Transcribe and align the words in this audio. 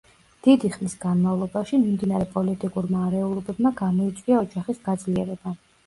დიდი 0.45 0.71
ხნის 0.77 0.95
განმავლობაში 1.03 1.79
მიმდინარე 1.83 2.27
პოლიტიკურმა 2.39 3.05
არეულობებმა 3.11 3.77
გამოიწვია 3.87 4.45
ოჯახის 4.45 4.87
გაძლიერება. 4.93 5.61